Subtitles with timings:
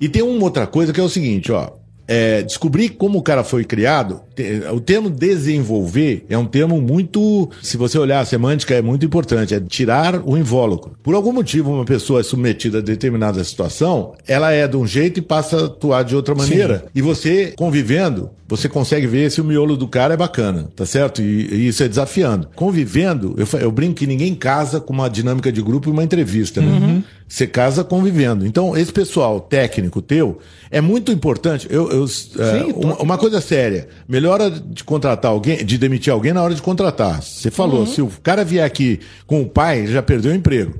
[0.00, 1.70] E tem uma outra coisa que é o seguinte, ó.
[2.06, 4.20] É, descobrir como o cara foi criado,
[4.74, 9.54] o termo desenvolver é um termo muito, se você olhar a semântica, é muito importante,
[9.54, 10.98] é tirar o invólucro.
[11.02, 15.18] Por algum motivo, uma pessoa é submetida a determinada situação, ela é de um jeito
[15.18, 16.84] e passa a atuar de outra maneira.
[16.94, 21.22] E você, convivendo, você consegue ver se o miolo do cara é bacana, tá certo?
[21.22, 22.48] E, e isso é desafiando.
[22.54, 26.60] Convivendo, eu, eu brinco que ninguém casa com uma dinâmica de grupo e uma entrevista,
[26.60, 27.02] né?
[27.26, 28.46] Você casa convivendo.
[28.46, 30.38] Então, esse pessoal técnico teu
[30.70, 31.66] é muito importante.
[31.70, 32.06] Eu, eu,
[32.38, 36.62] é, uma, uma coisa séria: melhora de contratar alguém, de demitir alguém na hora de
[36.62, 37.22] contratar.
[37.22, 40.74] Você falou, se o cara vier aqui com o pai, ele já perdeu o emprego.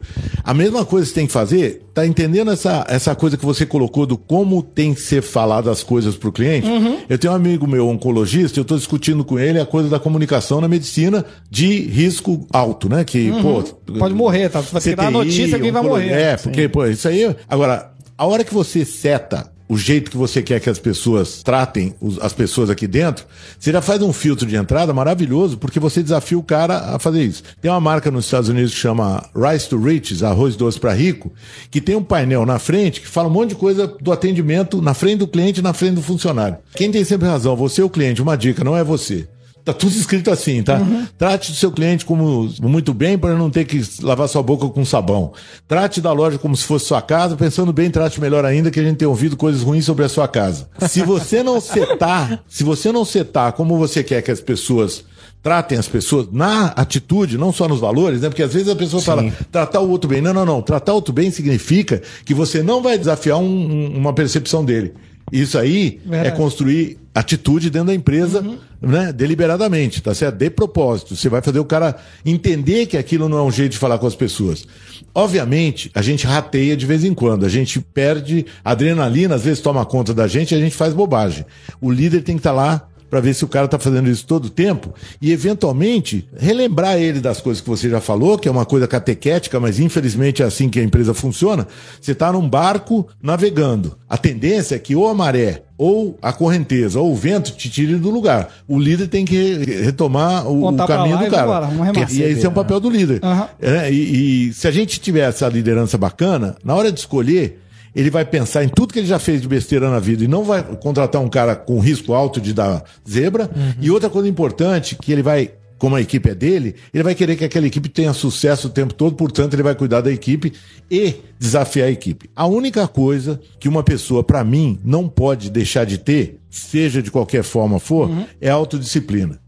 [0.44, 3.64] A mesma coisa que você tem que fazer, tá entendendo essa, essa coisa que você
[3.64, 6.66] colocou do como tem que ser falado as coisas pro cliente?
[7.08, 10.60] Eu tenho um amigo meu, oncologista, eu estou discutindo com ele a coisa da comunicação
[10.60, 13.04] na medicina de risco alto, né?
[13.04, 13.62] Que, pô.
[13.98, 14.60] Pode morrer, tá?
[14.60, 16.10] Ter que dar a CTI, notícia quem vai morrer.
[16.10, 17.34] É, porque, pô, isso aí.
[17.48, 21.94] Agora, a hora que você seta o jeito que você quer que as pessoas tratem
[22.20, 23.26] as pessoas aqui dentro,
[23.58, 27.22] você já faz um filtro de entrada maravilhoso, porque você desafia o cara a fazer
[27.22, 27.42] isso.
[27.60, 31.32] Tem uma marca nos Estados Unidos que chama Rice to Riches, arroz doce para rico,
[31.70, 34.94] que tem um painel na frente que fala um monte de coisa do atendimento na
[34.94, 36.58] frente do cliente na frente do funcionário.
[36.74, 39.26] Quem tem sempre razão, você é o cliente, uma dica, não é você.
[39.64, 40.78] Tá tudo escrito assim, tá?
[41.16, 44.84] Trate do seu cliente como muito bem para não ter que lavar sua boca com
[44.84, 45.32] sabão.
[45.66, 48.82] Trate da loja como se fosse sua casa, pensando bem, trate melhor ainda que a
[48.82, 50.68] gente tem ouvido coisas ruins sobre a sua casa.
[50.86, 55.02] Se você não setar, se você não setar como você quer que as pessoas
[55.42, 58.28] tratem as pessoas na atitude, não só nos valores, né?
[58.28, 60.20] Porque às vezes a pessoa fala tratar o outro bem.
[60.22, 60.60] Não, não, não.
[60.62, 64.92] Tratar o outro bem significa que você não vai desafiar um- um- uma percepção dele.
[65.32, 66.36] Isso aí é Verdade.
[66.36, 68.44] construir atitude dentro da empresa,
[68.80, 70.36] né, deliberadamente, tá certo?
[70.36, 71.14] De propósito.
[71.14, 74.06] Você vai fazer o cara entender que aquilo não é um jeito de falar com
[74.06, 74.66] as pessoas.
[75.14, 79.86] Obviamente, a gente rateia de vez em quando, a gente perde adrenalina, às vezes toma
[79.86, 81.46] conta da gente e a gente faz bobagem.
[81.80, 84.46] O líder tem que estar lá para ver se o cara tá fazendo isso todo
[84.46, 88.64] o tempo e eventualmente relembrar ele das coisas que você já falou, que é uma
[88.64, 91.64] coisa catequética, mas infelizmente é assim que a empresa funciona.
[92.00, 93.96] Você tá num barco navegando.
[94.08, 97.94] A tendência é que ou a maré ou a correnteza ou o vento te tire
[97.94, 98.48] do lugar.
[98.66, 101.60] O líder tem que re- retomar o, o caminho do cara.
[101.68, 103.20] vamos e esse é o papel do líder.
[103.22, 103.48] Aham.
[103.62, 107.60] É, e, e se a gente tiver essa liderança bacana, na hora de escolher,
[107.94, 110.44] ele vai pensar em tudo que ele já fez de besteira na vida e não
[110.44, 113.48] vai contratar um cara com risco alto de dar zebra.
[113.80, 117.36] E outra coisa importante, que ele vai, como a equipe é dele, ele vai querer
[117.36, 120.52] que aquela equipe tenha sucesso o tempo todo, portanto, ele vai cuidar da equipe
[120.90, 122.28] e desafiar a equipe.
[122.34, 127.10] A única coisa que uma pessoa, para mim, não pode deixar de ter, seja de
[127.10, 129.38] qualquer forma for, é a autodisciplina.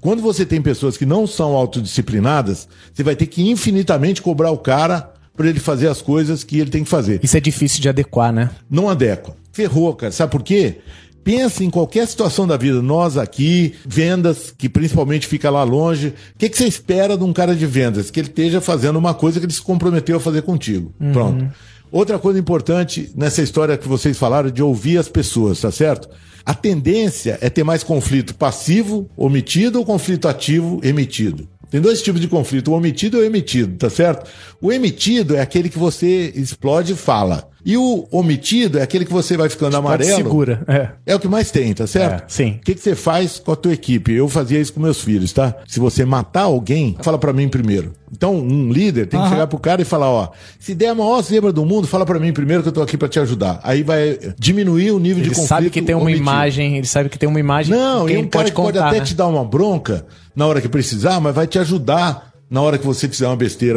[0.00, 4.58] Quando você tem pessoas que não são autodisciplinadas, você vai ter que infinitamente cobrar o
[4.58, 7.20] cara para ele fazer as coisas que ele tem que fazer.
[7.22, 8.50] Isso é difícil de adequar, né?
[8.70, 9.36] Não adequa.
[9.52, 10.12] Ferrou, cara.
[10.12, 10.78] Sabe por quê?
[11.24, 12.82] Pensa em qualquer situação da vida.
[12.82, 16.08] Nós aqui, vendas, que principalmente fica lá longe.
[16.08, 18.10] O que, que você espera de um cara de vendas?
[18.10, 20.92] Que ele esteja fazendo uma coisa que ele se comprometeu a fazer contigo.
[21.12, 21.50] Pronto.
[21.90, 26.08] Outra coisa importante nessa história que vocês falaram de ouvir as pessoas, tá certo?
[26.44, 31.48] A tendência é ter mais conflito passivo, omitido, ou conflito ativo, emitido.
[31.74, 34.30] Tem dois tipos de conflito, o omitido e o emitido, tá certo?
[34.62, 37.50] O emitido é aquele que você explode e fala.
[37.64, 40.16] E o omitido é aquele que você vai ficando amarelo.
[40.16, 40.62] Segura.
[40.68, 40.88] É.
[41.12, 42.24] É o que mais tem, tá certo?
[42.24, 42.58] É, sim.
[42.60, 44.12] O que, que você faz com a tua equipe?
[44.12, 45.54] Eu fazia isso com meus filhos, tá?
[45.66, 47.92] Se você matar alguém, fala pra mim primeiro.
[48.12, 50.28] Então, um líder tem que chegar pro cara e falar, ó,
[50.60, 52.96] se der a maior zebra do mundo, fala pra mim primeiro que eu tô aqui
[52.96, 53.58] pra te ajudar.
[53.64, 55.48] Aí vai diminuir o nível Ele de conflito.
[55.48, 56.22] sabe que tem uma omitido.
[56.22, 58.72] imagem, ele sabe que tem uma imagem Não, e ele um cara pode que pode
[58.78, 58.88] contar.
[58.88, 59.04] até né?
[59.04, 62.86] te dar uma bronca na hora que precisar, mas vai te ajudar na hora que
[62.86, 63.72] você fizer uma besteira.